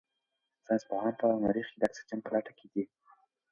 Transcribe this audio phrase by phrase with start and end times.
[0.65, 2.83] ساینس پوهان په مریخ کې د اکسیجن په لټه کې دي.